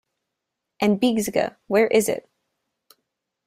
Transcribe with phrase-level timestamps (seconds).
[0.79, 2.27] And Bexiga, where is it?